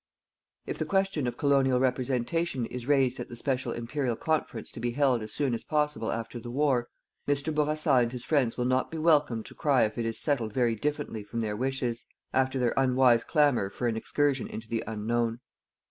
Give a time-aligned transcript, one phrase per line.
[0.65, 4.93] If the question of Colonial representation is raised at the special Imperial Conference to be
[4.93, 6.89] held as soon as possible after the war,
[7.27, 7.53] Mr.
[7.53, 10.73] Bourassa and his friends will not be welcomed to cry if it is settled very
[10.75, 12.03] differently from their wishes,
[12.33, 15.39] after their unwise clamour for an excursion into the unknown.